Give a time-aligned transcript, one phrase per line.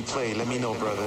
[0.00, 1.06] you play, let me know, brother.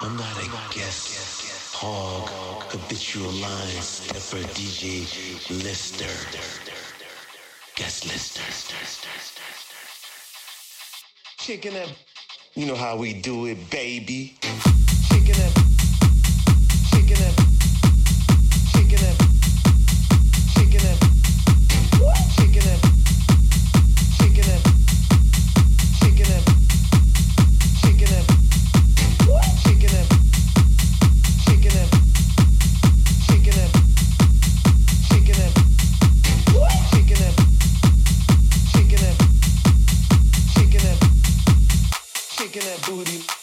[0.00, 2.30] I'm not a guest, hog,
[2.72, 5.04] habitual line stepper, DJ
[5.62, 6.04] Lister,
[7.76, 8.42] guest Lister.
[11.36, 12.13] Kicking that
[12.56, 14.34] you know how we do it, baby.
[15.10, 15.73] Shaking.
[42.54, 43.33] shaking that booty.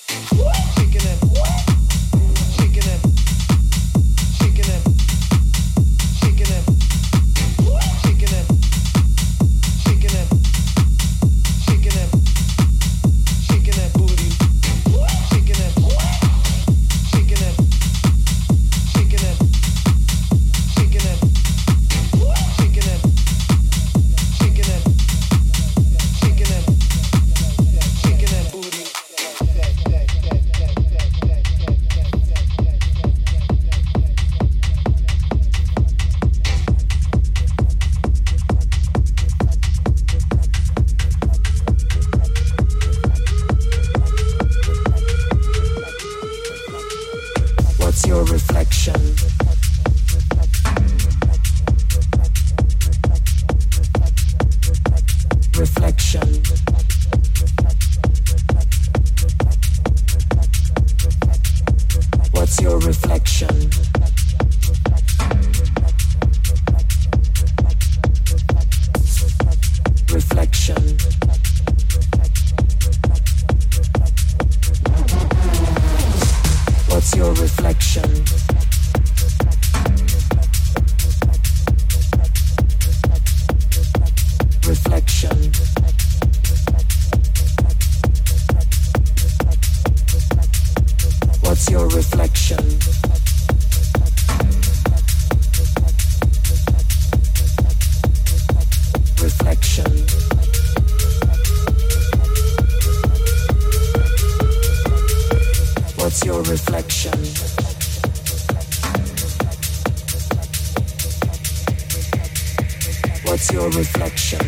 [113.31, 114.39] What's your reflection?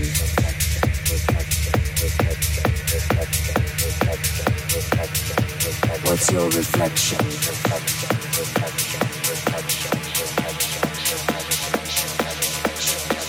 [6.03, 7.17] What's your reflection?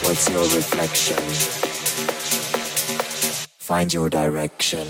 [0.02, 1.18] What's your reflection?
[3.60, 4.88] Find your direction.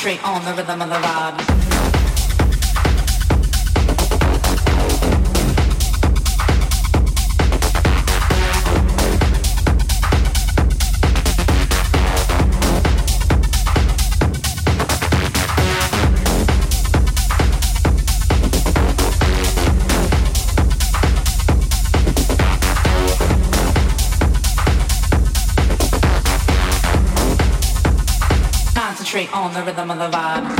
[0.00, 1.59] concentrate on the rhythm of the vibe.
[29.70, 30.59] of them on the vibe.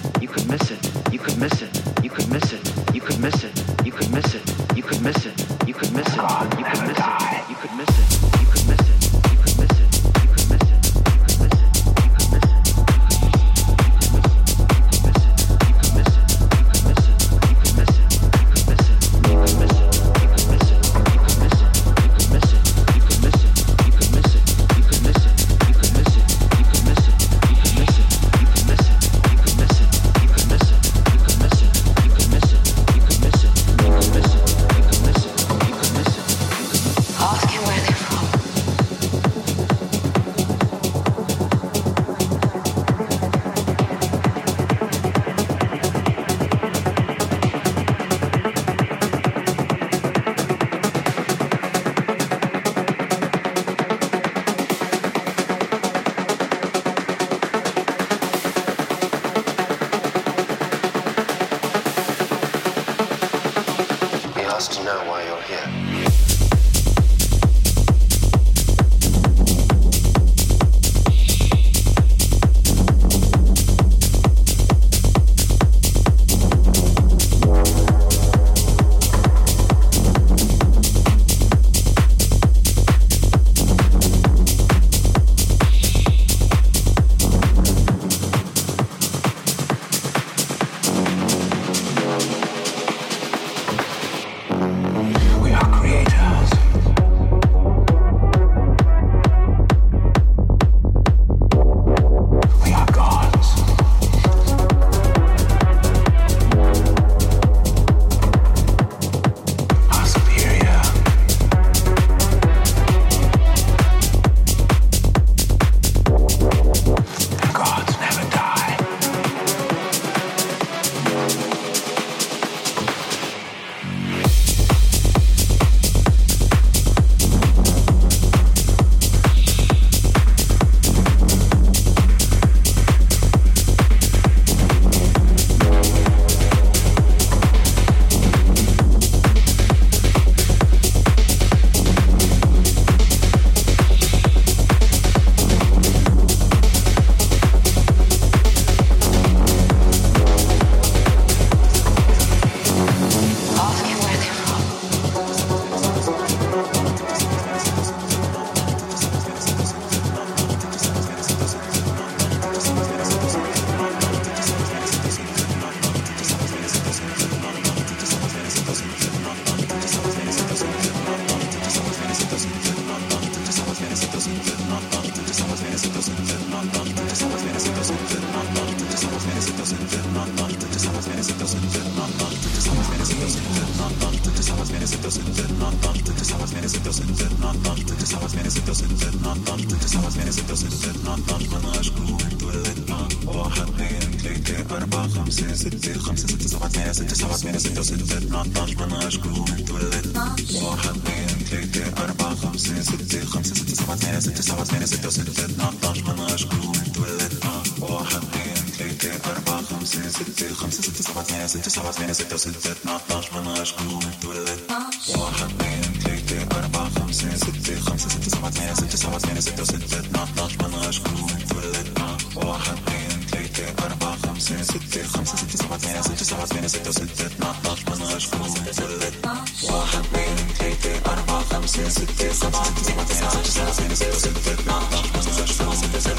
[225.91, 231.89] بينا ست سبعة بينا ستة وستة اتناشر من غشكم ستة واحد اثنين ثلاثة أربعة خمسة
[231.89, 236.11] ستة سبعة ثمانية تسعة عشرة بينا ستة وستة اتناشر من غشكم ستة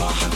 [0.00, 0.30] واحد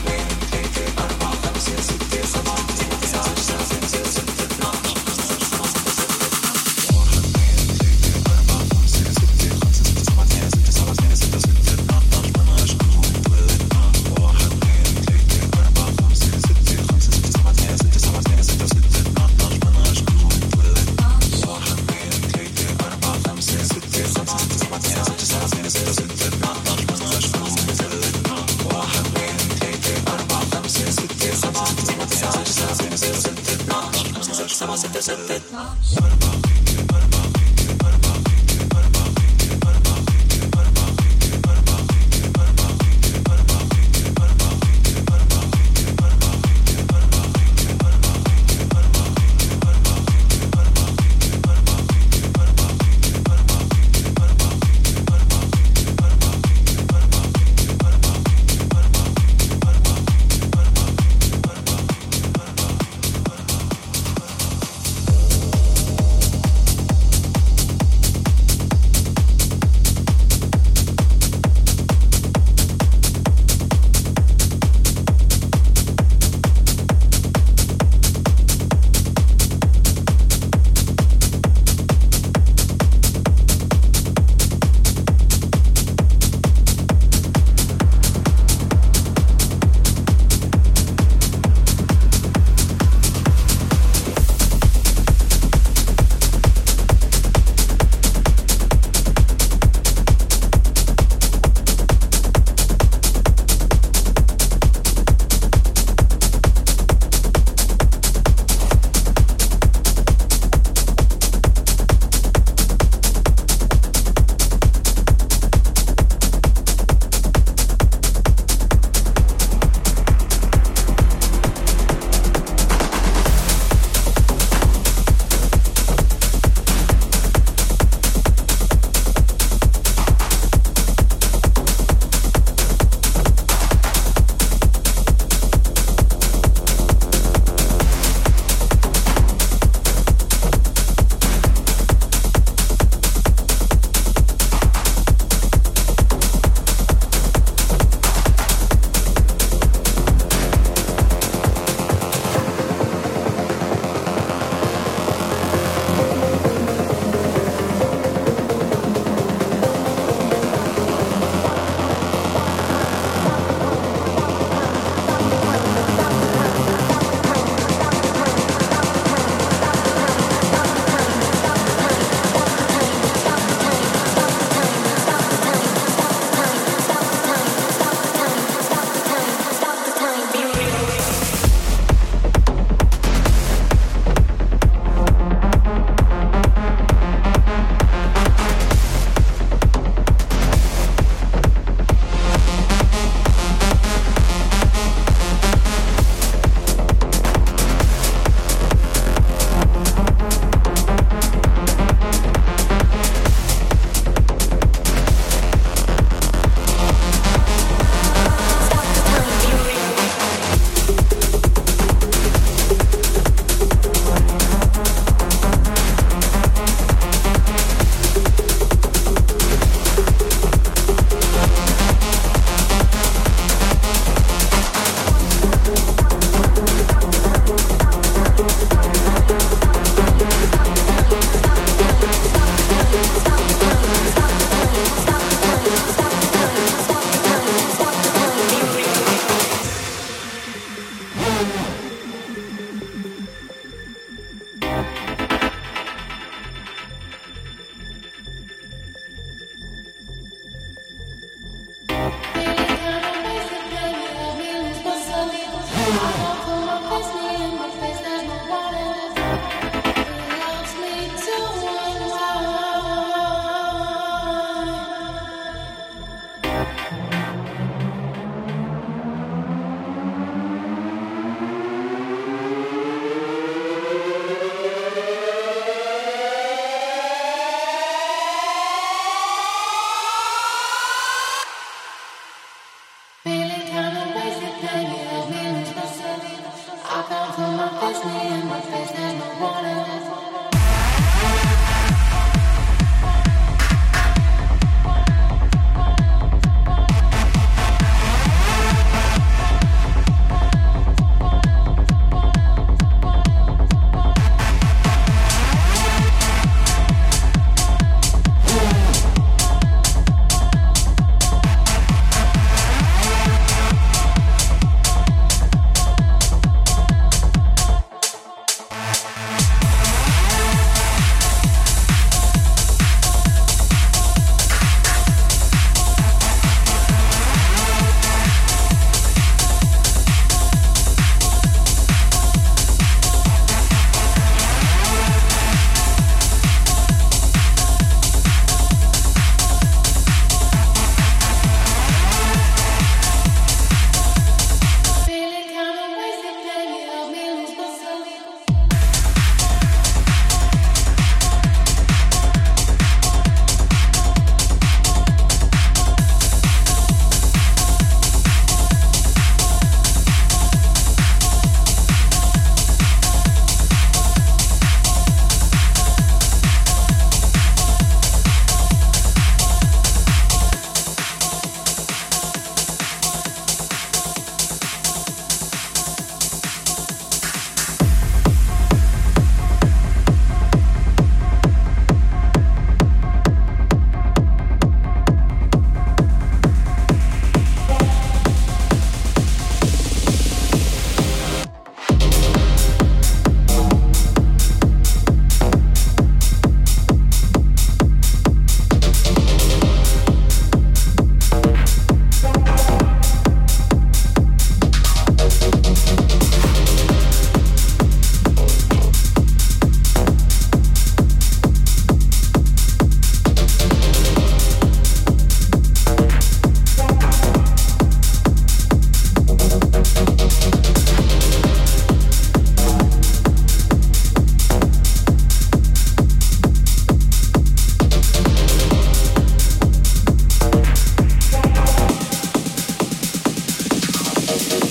[434.37, 434.66] love.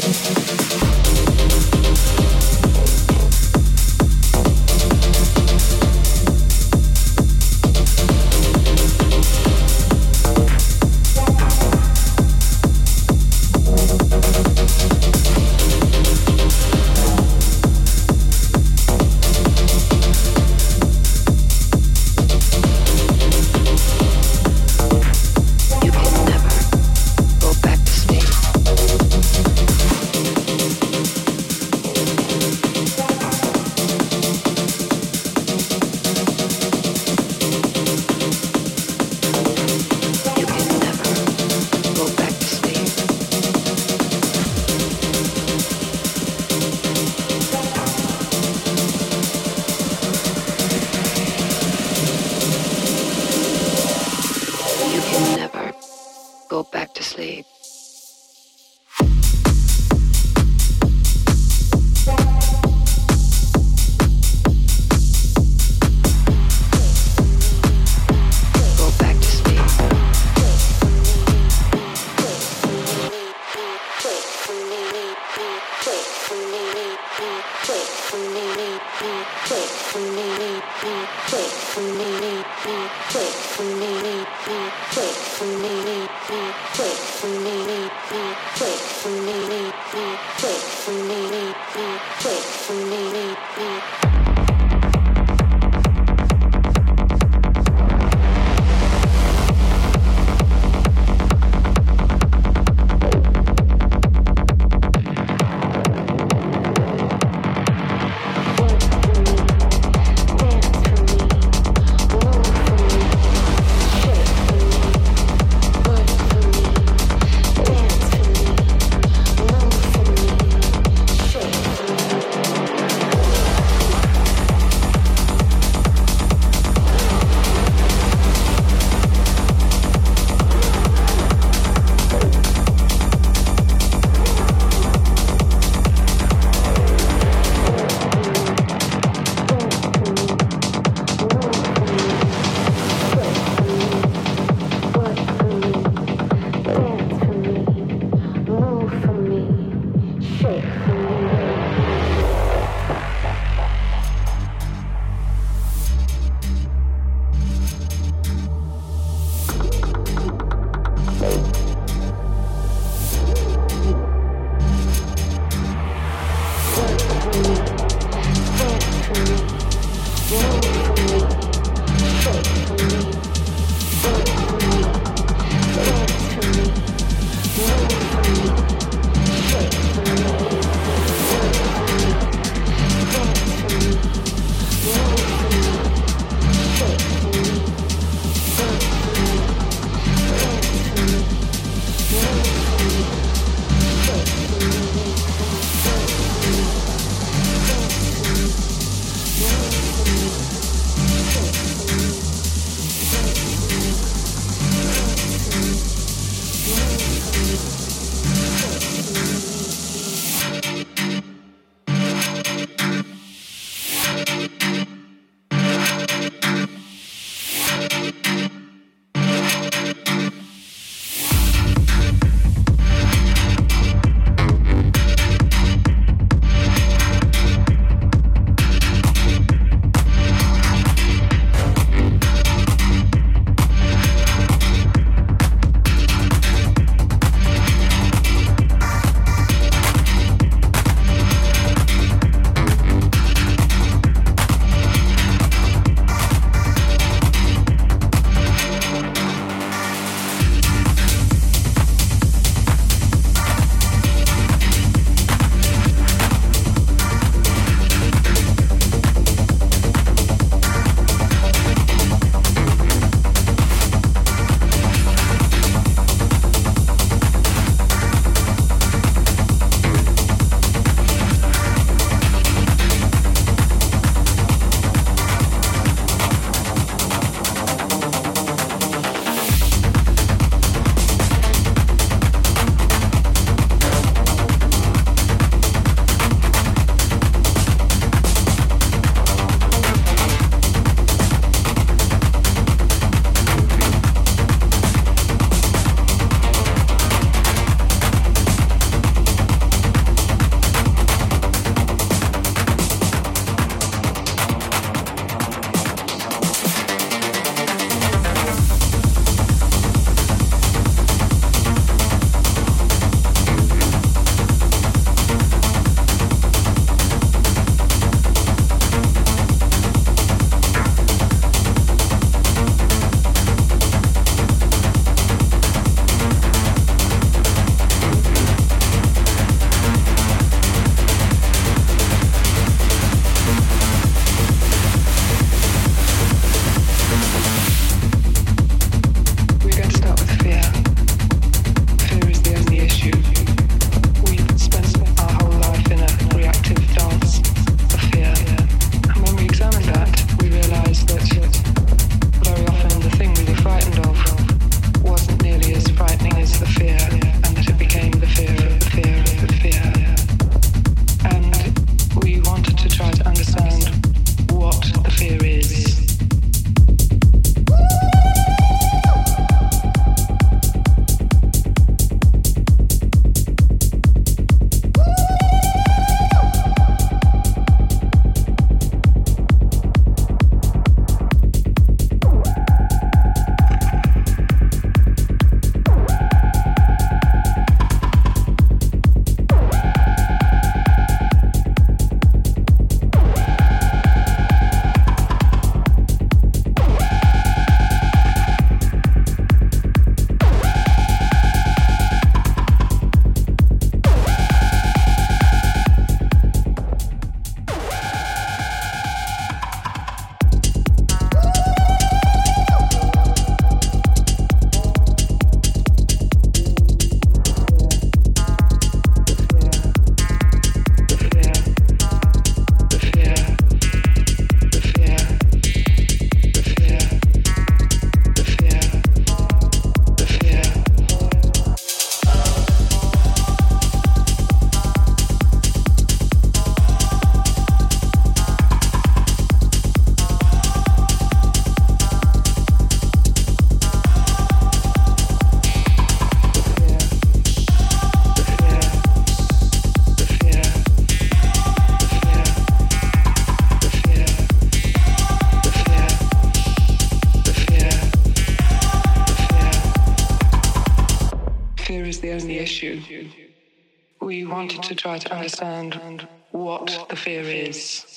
[464.55, 468.14] Wanted to try to understand what the fear is.